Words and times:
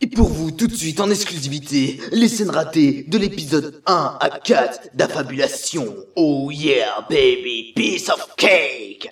Et 0.00 0.06
pour 0.08 0.28
vous, 0.28 0.50
tout 0.50 0.66
de 0.66 0.74
suite, 0.74 1.00
en 1.00 1.08
exclusivité, 1.10 1.98
les 2.12 2.28
scènes 2.28 2.50
ratées 2.50 3.04
de 3.08 3.16
l'épisode 3.16 3.80
1 3.86 4.18
à 4.20 4.38
4 4.40 4.90
d'Affabulation. 4.94 5.94
Oh 6.16 6.50
yeah, 6.52 7.00
baby, 7.08 7.72
piece 7.74 8.10
of 8.10 8.34
cake 8.36 9.08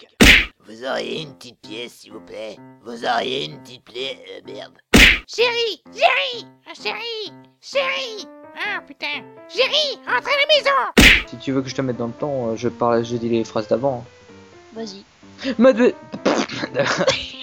Vous 0.67 0.85
auriez 0.85 1.23
une 1.23 1.33
petite 1.37 1.59
pièce, 1.63 1.93
s'il 2.01 2.13
vous 2.13 2.21
plaît 2.21 2.57
Vous 2.85 3.03
auriez 3.07 3.47
une 3.47 3.63
petite 3.63 3.83
plaie... 3.85 4.19
euh, 4.37 4.41
merde. 4.53 4.75
Chérie, 5.27 5.83
chérie, 5.95 6.47
ah, 6.67 6.73
chérie, 6.75 7.33
chérie. 7.63 8.27
Ah 8.55 8.83
putain, 8.87 9.25
chérie, 9.49 9.99
rentre 10.07 10.29
à 10.29 10.37
la 10.37 10.55
maison. 10.55 11.27
Si 11.31 11.37
tu 11.39 11.53
veux 11.53 11.63
que 11.63 11.69
je 11.71 11.75
te 11.75 11.81
mette 11.81 11.97
dans 11.97 12.09
le 12.09 12.13
temps, 12.13 12.51
euh, 12.51 12.57
je 12.57 12.69
parle, 12.69 13.05
je 13.07 13.17
dis 13.17 13.31
les 13.31 13.43
phrases 13.45 13.69
d'avant. 13.69 14.05
Vas-y. 14.75 15.03
Mad- 15.59 15.95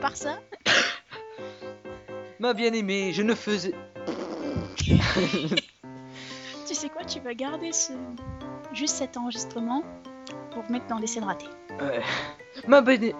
part 0.00 0.16
ça, 0.16 0.38
Ma 2.40 2.54
bien-aimée, 2.54 3.12
je 3.12 3.22
ne 3.22 3.34
faisais. 3.34 3.74
tu 6.66 6.74
sais 6.74 6.88
quoi, 6.88 7.04
tu 7.04 7.18
vas 7.20 7.34
garder 7.34 7.72
ce... 7.72 7.92
juste 8.72 8.94
cet 8.96 9.16
enregistrement 9.16 9.82
pour 10.52 10.70
mettre 10.70 10.86
dans 10.86 10.98
les 10.98 11.06
scènes 11.08 11.24
ratées. 11.24 11.48
Ouais. 11.80 12.00
Ma 12.66 12.80
bien 12.80 13.12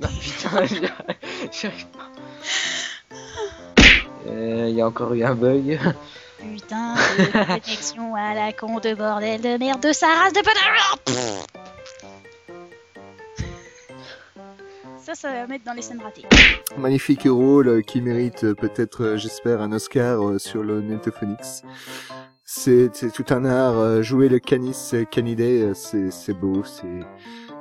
Non, 0.00 0.08
putain, 0.20 0.64
j'y 1.52 1.66
arrive- 1.66 1.86
pas. 1.88 2.08
Euh, 4.26 4.66
Il 4.70 4.74
y 4.76 4.80
a 4.80 4.86
encore 4.86 5.12
eu 5.12 5.22
un 5.24 5.34
bug. 5.34 5.78
Putain 6.38 6.94
de 6.94 7.46
connexion 7.46 8.14
à 8.14 8.34
la 8.34 8.52
con 8.52 8.78
de 8.80 8.94
bordel 8.94 9.40
de 9.40 9.56
merde 9.58 9.80
de 9.82 9.92
sa 9.92 10.06
race 10.08 10.32
de 10.32 10.40
putain 10.40 11.53
Ça, 15.04 15.14
ça 15.14 15.30
va 15.30 15.46
mettre 15.46 15.66
dans 15.66 15.74
les 15.74 15.82
scènes 15.82 16.00
ratées. 16.00 16.24
Magnifique 16.78 17.24
rôle 17.26 17.68
euh, 17.68 17.80
qui 17.82 18.00
mérite 18.00 18.44
euh, 18.44 18.54
peut-être, 18.54 19.04
euh, 19.04 19.16
j'espère, 19.18 19.60
un 19.60 19.70
Oscar 19.72 20.40
sur 20.40 20.62
le 20.62 20.80
Netophonix. 20.80 21.62
C'est 22.46 22.90
tout 23.12 23.26
un 23.28 23.44
art. 23.44 24.02
Jouer 24.02 24.30
le 24.30 24.38
Canis 24.38 24.92
euh, 24.94 25.74
c'est 25.74 26.32
beau. 26.32 26.62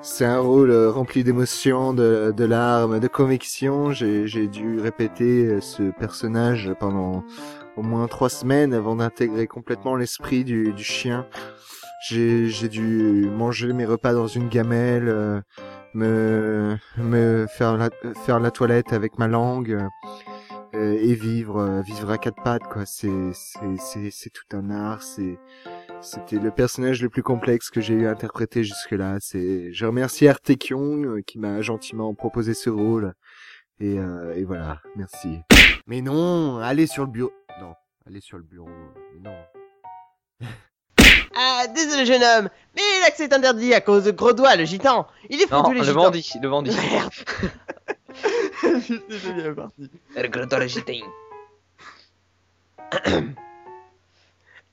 C'est 0.02 0.23
un 0.25 0.39
rôle 0.39 0.73
rempli 0.88 1.25
d'émotions, 1.25 1.94
de, 1.94 2.45
larmes, 2.45 3.02
de 3.02 3.08
conviction. 3.09 3.91
J'ai 3.91 4.47
dû 4.47 4.80
répéter 4.80 5.59
ce 5.59 5.91
personnage 5.91 6.71
pendant 6.80 7.25
au 7.75 7.81
moins 7.81 8.08
trois 8.08 8.30
semaines 8.30 8.73
avant 8.73 8.95
d'intégrer 8.95 9.47
complètement 9.47 9.97
l'esprit 9.97 10.45
du, 10.45 10.73
chien. 10.77 11.27
J'ai 12.09 12.69
dû 12.69 13.30
manger 13.36 13.73
mes 13.73 13.86
repas 13.86 14.14
dans 14.14 14.27
une 14.27 14.47
gamelle. 14.47 15.44
Me 15.94 16.77
me 16.97 17.45
faire 17.47 17.77
la 17.77 17.89
faire 18.25 18.39
la 18.39 18.52
toilette 18.52 18.94
avec 18.94 19.17
ma 19.19 19.27
langue 19.27 19.77
euh, 20.75 20.97
et 20.99 21.13
vivre 21.13 21.58
euh, 21.58 21.81
vivre 21.81 22.09
à 22.09 22.17
quatre 22.17 22.41
pattes 22.44 22.63
quoi. 22.63 22.86
C'est 22.86 23.33
c'est 23.33 23.77
c'est 23.77 24.09
c'est 24.11 24.30
tout 24.30 24.58
un 24.58 24.69
art. 24.71 25.03
C'est 25.03 25.38
c'était 26.02 26.39
le 26.39 26.52
personnage 26.52 27.02
le 27.02 27.09
plus 27.09 27.23
complexe 27.23 27.69
que 27.69 27.80
j'ai 27.80 27.94
eu 27.94 28.08
à 28.08 28.11
interpréter 28.11 28.64
jusque-là. 28.64 29.17
C'est 29.19 29.71
je 29.71 29.86
remercie 29.86 30.27
Arte 30.27 30.55
Kyung 30.58 31.05
euh, 31.05 31.21
qui 31.21 31.39
m'a 31.39 31.61
gentiment 31.61 32.14
proposé 32.14 32.53
ce 32.53 32.69
rôle. 32.69 33.14
Et 33.80 33.99
euh, 33.99 34.36
et 34.36 34.44
voilà. 34.44 34.81
Merci. 34.95 35.39
Mais 35.88 36.02
non 36.02 36.58
allez 36.58 36.88
sur 36.88 37.05
le 37.05 37.11
bureau. 37.11 37.31
Non 37.61 37.73
allez 38.05 38.21
sur 38.21 38.38
le 38.38 38.44
bureau. 38.44 38.69
Non 39.21 39.38
Ah, 41.36 41.66
désolé 41.73 42.06
jeune 42.06 42.23
homme, 42.23 42.50
mais 42.76 42.81
l'accès 43.02 43.23
est 43.26 43.34
interdit 43.34 43.73
à 43.73 43.81
cause 43.81 44.03
de 44.03 44.12
Gros 44.12 44.34
Doigt, 44.34 44.56
le 44.56 44.66
gitan. 44.66 45.08
Il 45.30 45.42
est 45.42 45.48
fou 45.48 45.56
Non, 45.56 45.64
tous 45.64 45.72
les 45.73 45.80
le 45.80 45.86
gitans. 45.86 46.03
vendit, 46.03 46.31
le 46.42 46.48
vendit. 46.48 46.76
Merde. 46.76 47.12
Bien 49.36 49.54
parti. 49.54 49.89
El 50.16 50.30
grotto 50.30 50.58
le 50.59 50.67
gitain. 50.67 51.00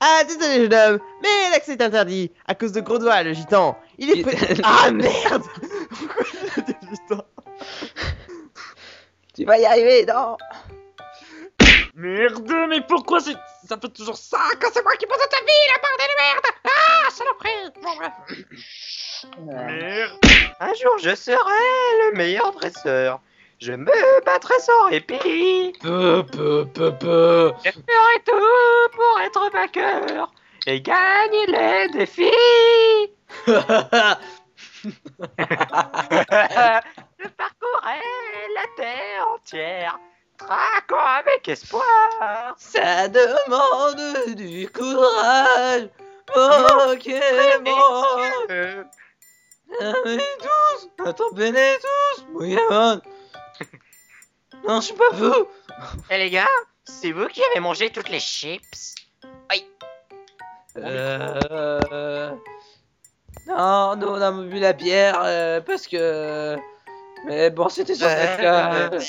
Ah, 0.02 0.24
désolé 0.24 0.60
jeune 0.62 0.72
homme, 0.72 0.98
mais 1.22 1.50
l'accès 1.52 1.72
est 1.72 1.82
interdit 1.82 2.30
à 2.46 2.54
cause 2.54 2.72
de 2.72 2.80
Gros 2.80 2.98
Doigt, 2.98 3.22
le 3.22 3.34
gitan. 3.34 3.76
Il 3.98 4.08
est. 4.10 4.24
Ah 4.64 4.90
merde 4.90 5.42
Pourquoi 5.90 6.24
j'ai 6.56 6.62
dit 6.62 6.74
gitan 6.90 7.22
Tu 9.34 9.44
vas 9.44 9.58
y 9.58 9.66
arriver, 9.66 10.06
non 10.06 10.38
Merde, 11.94 12.50
mais 12.70 12.80
pourquoi 12.80 13.20
c'est... 13.20 13.36
ça 13.70 13.78
fait 13.80 13.88
toujours 13.90 14.16
ça 14.16 14.38
quand 14.60 14.68
c'est 14.72 14.82
moi 14.82 14.96
qui 14.96 15.06
pose 15.06 15.16
ta 15.30 15.38
vie, 15.38 15.68
la 15.68 15.78
bande 15.78 16.00
de 16.00 16.06
merde 16.18 16.44
Ah, 16.64 17.08
saloperie 17.10 17.70
Bon, 17.80 17.94
bref. 17.96 18.12
Merde. 19.38 20.18
Un 20.58 20.74
jour, 20.74 20.98
je 20.98 21.14
serai 21.14 21.62
le 22.02 22.10
meilleur 22.16 22.50
dresseur. 22.50 23.20
Je 23.60 23.70
me 23.72 24.24
battrai 24.24 24.58
sans 24.58 24.86
répit. 24.88 25.72
Peu, 25.80 26.26
peu, 26.32 26.66
peu, 26.74 26.92
peu. 26.98 27.52
Je 27.64 27.70
ferai 27.70 28.22
tout 28.26 28.88
pour 28.92 29.20
être 29.20 29.48
vainqueur 29.52 30.32
et 30.66 30.80
gagner 30.80 31.46
les 31.46 31.88
défis. 31.90 32.32
je 34.82 34.88
parcourrai 37.36 38.00
la 38.54 38.66
terre 38.76 39.26
entière, 39.34 39.98
traquant 40.40 41.06
avec 41.18 41.48
espoir. 41.48 42.54
Ça 42.56 43.08
demande 43.08 44.34
du 44.34 44.68
courage. 44.70 45.88
Pokémon. 46.26 47.20
Euh, 48.50 48.84
tous. 49.80 51.06
Attends, 51.06 51.30
Béné 51.32 51.76
tous. 51.80 52.24
Pokémon. 52.32 53.00
Non, 54.66 54.80
je 54.80 54.86
suis 54.86 54.94
pas 54.94 55.12
fou. 55.14 55.46
Eh 56.10 56.18
les 56.18 56.30
gars, 56.30 56.46
c'est 56.84 57.12
vous 57.12 57.26
qui 57.28 57.42
avez 57.50 57.60
mangé 57.60 57.90
toutes 57.90 58.08
les 58.08 58.20
chips? 58.20 58.94
Euh... 60.76 62.30
Non, 63.46 63.96
nous 63.96 64.06
on 64.06 64.20
a 64.20 64.30
bu 64.30 64.60
la 64.60 64.72
bière 64.72 65.20
euh, 65.24 65.60
parce 65.60 65.86
que. 65.88 66.56
Mais 67.26 67.50
bon, 67.50 67.68
c'était 67.68 67.96
sur 67.96 68.06
cas. 68.06 68.72
euh, 68.92 69.00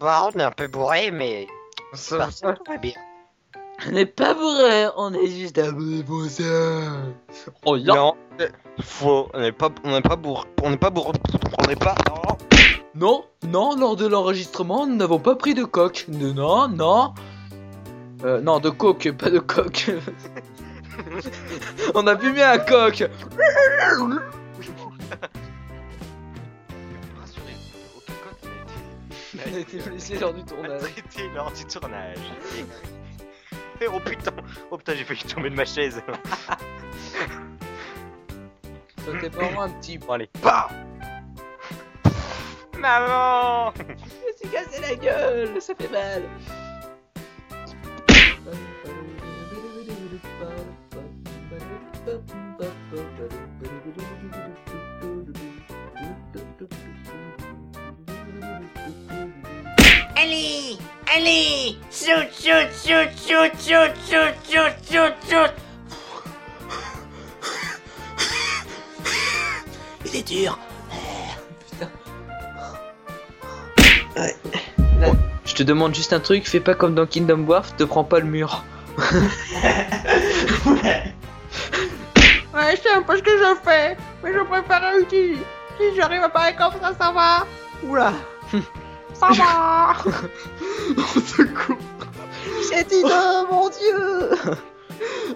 Bon, 0.00 0.30
on 0.34 0.38
est 0.38 0.42
un 0.42 0.50
peu 0.50 0.66
bourré, 0.66 1.10
mais 1.10 1.46
ça, 1.92 2.30
ça 2.30 2.54
va 2.66 2.76
bien. 2.78 2.94
On 3.86 3.90
n'est 3.90 4.06
pas 4.06 4.32
bourré, 4.32 4.86
on 4.96 5.12
est 5.12 5.26
juste 5.26 5.58
un 5.58 5.74
peu. 5.74 6.02
Oh, 7.66 7.76
là. 7.76 7.94
Non, 7.94 8.14
euh, 8.40 8.48
faux. 8.80 9.28
On 9.34 9.40
n'est 9.40 9.52
pas, 9.52 9.68
on 9.84 9.90
n'est 9.90 10.00
pas 10.00 10.16
bourré. 10.16 10.48
On 10.62 10.70
n'est 10.70 10.78
pas 10.78 10.88
bourré. 10.88 11.12
On 11.62 11.66
n'est 11.68 11.76
pas. 11.76 11.94
oh. 12.12 12.32
Non, 12.94 13.26
non, 13.46 13.76
lors 13.76 13.94
de 13.94 14.06
l'enregistrement, 14.06 14.86
nous 14.86 14.96
n'avons 14.96 15.18
pas 15.18 15.36
pris 15.36 15.52
de 15.52 15.64
coque. 15.64 16.06
Non, 16.08 16.32
non, 16.32 16.68
non. 16.68 17.14
Euh, 18.24 18.40
non, 18.40 18.58
de 18.58 18.70
coke, 18.70 19.12
pas 19.12 19.28
de 19.28 19.38
coque. 19.38 19.90
on 21.94 22.06
a 22.06 22.14
mis 22.14 22.40
un 22.40 22.58
coque. 22.58 23.04
On 29.50 29.56
a 29.56 29.58
été 29.58 29.78
blessé 29.78 30.18
lors 30.18 30.32
du 30.32 30.44
tournage. 30.44 30.80
traité 30.80 31.28
lors 31.34 31.52
du 31.52 31.64
tournage. 31.64 32.18
Oh 33.90 33.98
putain, 33.98 34.30
oh 34.70 34.76
putain, 34.76 34.94
j'ai 34.94 35.04
failli 35.04 35.22
tomber 35.24 35.48
de 35.48 35.54
ma 35.54 35.64
chaise. 35.64 36.02
C'était 39.06 39.30
vraiment 39.30 39.62
un 39.62 39.70
petit. 39.70 39.96
Bon 39.96 40.12
allez, 40.12 40.28
bah 40.42 40.68
Maman 42.76 43.72
Je 43.78 43.82
me 43.82 43.96
suis 44.36 44.50
cassé 44.50 44.82
la 44.82 44.94
gueule, 44.96 45.62
ça 45.62 45.74
fait 45.74 45.90
mal. 45.90 46.24
Allez, 60.30 60.78
allez, 61.12 61.76
shoot, 61.90 62.30
shoot, 62.30 62.70
shoot, 62.86 63.10
shoot, 63.26 63.50
shoot, 63.58 63.90
shoot, 64.06 64.34
shoot, 64.48 64.74
shoot, 64.88 65.14
shoot. 65.28 65.52
Il 70.06 70.16
est 70.16 70.28
dur. 70.28 70.56
Je 75.44 75.54
te 75.56 75.64
demande 75.64 75.96
juste 75.96 76.12
un 76.12 76.20
truc, 76.20 76.46
fais 76.48 76.60
pas 76.60 76.76
comme 76.76 76.94
dans 76.94 77.06
Kingdom 77.06 77.44
Hearts, 77.50 77.76
te 77.76 77.82
prends 77.82 78.04
pas 78.04 78.20
le 78.20 78.26
mur. 78.26 78.62
Ouais, 82.52 82.76
je 82.76 82.82
sais 82.82 83.00
pas 83.04 83.16
ce 83.16 83.22
que 83.22 83.30
je 83.30 83.54
fais, 83.64 83.96
mais 84.22 84.32
je 84.32 84.40
préfère 84.40 84.92
réussir. 84.92 85.38
Si 85.76 85.96
j'arrive 85.96 86.22
à 86.22 86.28
parler 86.28 86.54
comme 86.56 86.72
ça, 86.80 86.92
ça 86.96 87.10
va. 87.10 87.46
Oula 87.82 88.12
Ça 89.20 89.28
va. 89.28 89.96
Au 90.96 91.20
secours 91.20 91.76
Cette 92.62 92.92
idée, 92.92 93.42
mon 93.50 93.68
dieu 93.68 94.30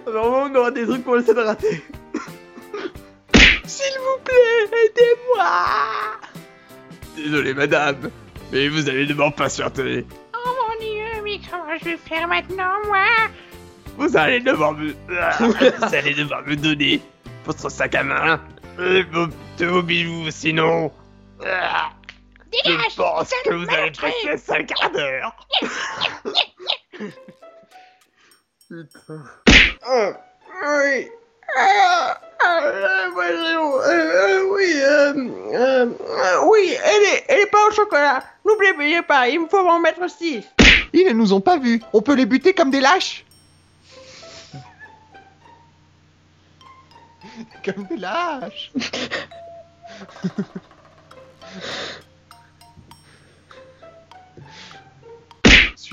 Normalement, 0.12 0.50
on 0.50 0.54
aura 0.60 0.70
des 0.70 0.86
trucs 0.86 1.04
pour 1.04 1.16
essayer 1.18 1.34
de 1.34 1.40
rater. 1.40 1.84
S'il 3.64 3.98
vous 3.98 4.24
plaît, 4.24 4.86
aidez-moi 4.86 5.44
désolé, 7.24 7.54
madame, 7.54 8.10
mais 8.52 8.68
vous 8.68 8.88
allez 8.88 9.06
devoir 9.06 9.32
patienter. 9.32 10.04
Oh 10.34 10.50
mon 10.60 10.78
dieu, 10.80 11.22
mais 11.24 11.38
comment 11.50 11.78
je 11.80 11.84
vais 11.84 11.96
faire 11.96 12.28
maintenant, 12.28 12.74
moi? 12.86 13.06
Vous 13.96 14.16
allez 14.16 14.40
devoir 14.40 14.72
me... 14.72 14.94
Ah, 15.10 15.36
vous 15.40 15.94
allez 15.94 16.14
devoir 16.14 16.42
me 16.46 16.56
donner 16.56 17.00
votre 17.44 17.70
sac 17.70 17.94
à 17.94 18.02
main 18.02 18.40
et 18.78 19.02
vos, 19.04 19.26
tous 19.56 19.66
vos 19.66 19.82
bijoux, 19.82 20.30
sinon... 20.30 20.90
Dégage 22.64 22.90
je 22.90 22.96
pense 22.96 23.30
que 23.44 23.54
vous 23.54 23.66
allez 23.70 23.90
malgré. 23.92 24.10
passer 24.10 24.30
un 24.30 24.36
sale 24.36 24.66
quart 24.66 24.90
d'heure. 24.90 25.36
Ah, 29.82 30.12
oui. 30.62 31.08
Ah, 31.56 32.20
euh, 32.44 33.10
euh, 33.86 34.42
oui, 34.50 34.72
euh, 34.76 35.12
euh, 35.52 35.86
euh, 36.00 36.44
oui, 36.46 36.76
elle 36.82 37.02
est, 37.02 37.24
elle 37.28 37.40
est 37.42 37.50
pas 37.50 37.68
au 37.68 37.70
chocolat. 37.70 38.24
N'oubliez 38.44 39.02
pas, 39.02 39.28
il 39.28 39.40
me 39.40 39.48
faut 39.48 39.58
en 39.58 39.78
mettre 39.78 40.08
6. 40.08 40.42
Ils 40.92 41.06
ne 41.06 41.12
nous 41.12 41.32
ont 41.32 41.40
pas 41.40 41.58
vus. 41.58 41.80
On 41.92 42.02
peut 42.02 42.14
les 42.14 42.26
buter 42.26 42.54
comme 42.54 42.70
des 42.70 42.80
lâches. 42.80 43.24
comme 47.64 47.84
des 47.86 47.96
lâches. 47.96 48.72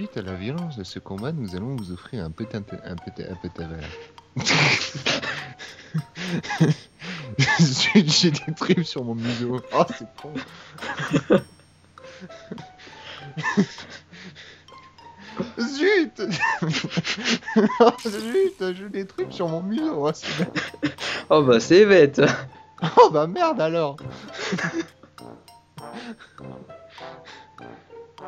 Suite 0.01 0.18
à 0.18 0.24
la 0.24 0.33
violence 0.33 0.77
de 0.77 0.83
ce 0.83 0.98
combat, 0.98 1.31
nous 1.31 1.56
allons 1.56 1.75
vous 1.75 1.92
offrir 1.92 2.25
un 2.25 2.31
petit 2.31 2.57
un 2.57 2.63
petit 2.63 2.81
un 2.83 2.95
petit 2.95 3.21
Zut, 7.62 8.09
J'ai 8.09 8.31
des 8.31 8.53
tripes 8.56 8.83
sur 8.83 9.03
mon 9.03 9.13
museau. 9.13 9.62
Oh, 9.71 9.86
c'est 9.95 10.07
con. 10.19 10.33
Zut 15.59 16.19
Oh, 17.80 17.92
Zut, 18.03 18.74
j'ai 18.74 18.89
des 18.89 19.06
tripes 19.06 19.33
sur 19.33 19.50
mon 19.50 19.62
museau. 19.62 20.07
Oh. 20.07 20.12
Oh 21.30 21.44
bah 21.44 21.59
c'est 21.59 21.86
bête. 21.86 22.19
Oh, 22.98 23.12
bah 23.12 23.27
merde 23.27 23.62
alors 23.62 23.98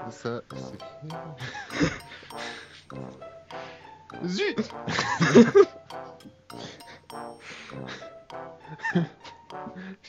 Ça, 0.10 0.42
c'est. 0.56 0.80
Zut 4.25 4.72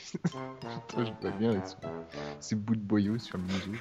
Putain, 0.05 1.05
je 1.05 1.11
vois 1.21 1.31
bien 1.37 1.51
avec 1.51 1.67
son- 1.67 1.77
ces 2.39 2.55
bouts 2.55 2.75
de 2.75 2.79
boyau 2.81 3.17
sur 3.17 3.37
le 3.37 3.43
museau. 3.43 3.71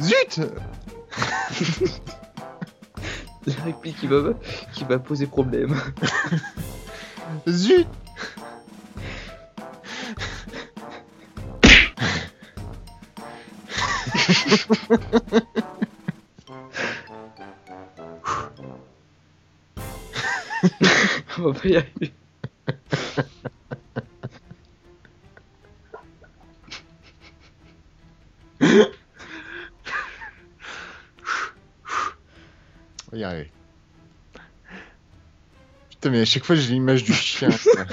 Zut 0.00 0.40
La 3.46 3.54
réplique 3.64 3.96
qui 3.98 4.06
va, 4.06 4.32
qui 4.72 4.84
va 4.84 4.98
poser 4.98 5.26
problème. 5.26 5.74
Zut 7.48 7.86
On 21.38 21.42
va 21.42 21.52
pas 21.52 21.68
y 21.68 21.76
arriver. 21.76 22.12
On 28.60 28.66
va 33.12 33.18
y 33.18 33.24
arriver. 33.24 33.50
Putain, 35.90 36.10
mais 36.10 36.20
à 36.20 36.24
chaque 36.24 36.44
fois 36.44 36.56
j'ai 36.56 36.72
l'image 36.72 37.04
du 37.04 37.14
chien. 37.14 37.50
quoi. 37.50 37.84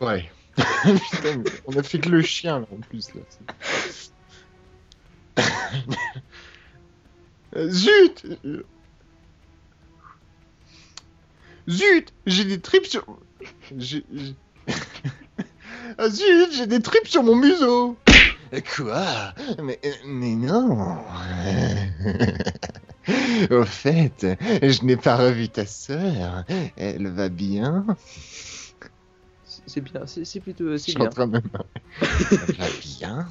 ouais. 0.08 0.30
Putain, 1.10 1.42
on 1.66 1.76
a 1.76 1.82
fait 1.82 1.98
que 1.98 2.08
le 2.08 2.22
chien 2.22 2.60
là 2.60 2.66
en 2.72 2.80
plus 2.80 3.10
là. 3.14 3.20
Zut! 7.68 8.26
Zut! 11.68 12.12
J'ai 12.26 12.44
des 12.44 12.60
tripes 12.60 12.86
sur... 12.86 13.04
J'ai- 13.76 14.04
Ah, 15.98 16.08
Zut 16.08 16.52
J'ai 16.52 16.66
des 16.66 16.80
tripes 16.80 17.08
sur 17.08 17.22
mon 17.22 17.36
museau! 17.36 17.96
Quoi? 18.76 19.34
Mais, 19.62 19.78
mais 20.04 20.34
non! 20.34 20.98
Au 23.50 23.64
fait, 23.64 24.26
je 24.40 24.84
n'ai 24.84 24.96
pas 24.96 25.16
revu 25.16 25.48
ta 25.48 25.66
sœur. 25.66 26.44
Elle 26.76 27.08
va 27.08 27.28
bien? 27.28 27.86
C'est- 29.66 29.80
bien, 29.80 30.02
c'est 30.06 30.40
plutôt. 30.40 30.70
Je 30.72 30.76
C'est 30.76 30.90
suis 30.92 30.96
en 30.98 31.00
bien. 31.00 31.10
train 31.10 31.26
de 31.28 31.40
bien 33.00 33.26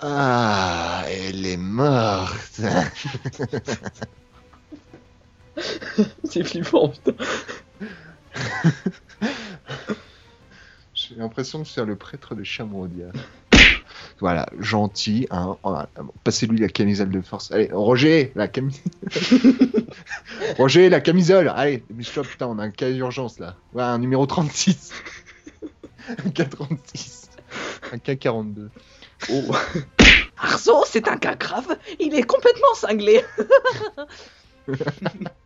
Ah, 0.00 1.04
elle 1.08 1.46
est 1.46 1.56
morte 1.56 2.60
C'est 6.24 6.42
flippant, 6.44 6.88
putain. 6.88 7.12
J'ai 10.94 11.14
l'impression 11.16 11.60
de 11.60 11.64
faire 11.64 11.84
le 11.86 11.96
prêtre 11.96 12.34
de 12.34 12.42
Chamordia. 12.44 13.06
Voilà, 14.20 14.46
gentil, 14.58 15.26
hein. 15.30 15.56
Passez-lui 16.24 16.58
la 16.58 16.68
camisole 16.68 17.10
de 17.10 17.20
force. 17.20 17.50
Allez, 17.52 17.68
Roger, 17.72 18.32
la 18.34 18.48
camisole. 18.48 18.82
Roger, 20.56 20.88
la 20.88 21.00
camisole. 21.00 21.52
Allez, 21.54 21.82
dépêche-toi, 21.90 22.22
putain, 22.24 22.46
on 22.46 22.58
a 22.58 22.62
un 22.64 22.70
cas 22.70 22.90
d'urgence 22.90 23.38
là. 23.38 23.56
Ouais, 23.72 23.82
un 23.82 23.98
numéro 23.98 24.26
36. 24.26 24.92
un 26.26 26.30
cas 26.30 26.44
36. 26.44 27.30
Un 27.92 27.98
cas 27.98 28.16
42. 28.16 28.70
Oh. 29.30 29.56
Arzo, 30.36 30.84
c'est 30.86 31.08
un 31.08 31.16
cas 31.16 31.36
grave. 31.36 31.76
Il 32.00 32.14
est 32.14 32.22
complètement 32.22 32.74
cinglé. 32.74 33.22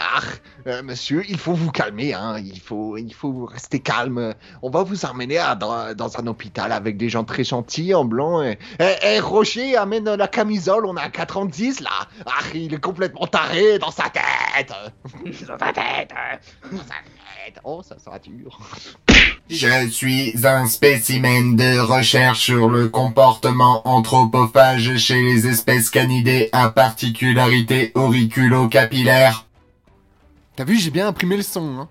Ah, 0.00 0.20
euh, 0.68 0.82
monsieur, 0.84 1.24
il 1.28 1.38
faut 1.38 1.54
vous 1.54 1.72
calmer, 1.72 2.14
hein. 2.14 2.36
Il 2.38 2.60
faut, 2.60 2.96
il 2.96 3.12
faut 3.12 3.46
rester 3.46 3.80
calme. 3.80 4.32
On 4.62 4.70
va 4.70 4.84
vous 4.84 5.04
emmener 5.04 5.38
à- 5.38 5.56
dans, 5.56 5.92
dans 5.94 6.20
un 6.20 6.26
hôpital 6.28 6.70
avec 6.70 6.96
des 6.96 7.08
gens 7.08 7.24
très 7.24 7.42
gentils 7.42 7.92
en 7.94 8.04
blanc. 8.04 8.42
Et, 8.42 8.58
et- 8.78 9.14
et 9.16 9.18
Roger 9.20 9.76
amène 9.76 10.08
la 10.14 10.28
camisole. 10.28 10.86
On 10.86 10.96
a 10.96 11.02
un 11.02 11.10
410 11.10 11.80
là. 11.80 11.90
Ah, 12.26 12.30
il 12.54 12.72
est 12.74 12.80
complètement 12.80 13.26
taré 13.26 13.80
dans 13.80 13.90
sa 13.90 14.04
tête. 14.08 14.72
dans 15.48 15.58
sa 15.58 15.72
tête. 15.72 16.10
Dans 16.70 16.78
sa 16.78 16.84
tête. 16.84 17.58
Oh, 17.64 17.82
ça 17.82 17.98
sera 17.98 18.18
dur. 18.20 18.56
Je 19.50 19.88
suis 19.88 20.34
un 20.46 20.66
spécimen 20.66 21.56
de 21.56 21.78
recherche 21.80 22.40
sur 22.40 22.68
le 22.68 22.88
comportement 22.88 23.82
anthropophage 23.88 24.96
chez 24.98 25.20
les 25.22 25.46
espèces 25.48 25.90
canidées 25.90 26.50
à 26.52 26.68
particularité 26.68 27.90
auriculo-capillaire. 27.94 29.46
T'as 30.58 30.64
vu, 30.64 30.76
j'ai 30.76 30.90
bien 30.90 31.06
imprimé 31.06 31.36
le 31.36 31.44
son. 31.44 31.78
Hein. 31.78 31.88